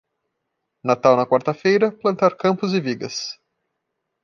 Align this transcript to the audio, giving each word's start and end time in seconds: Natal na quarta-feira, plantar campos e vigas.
Natal 0.83 1.15
na 1.15 1.27
quarta-feira, 1.27 1.91
plantar 1.91 2.35
campos 2.35 2.73
e 2.73 2.81
vigas. 2.81 3.39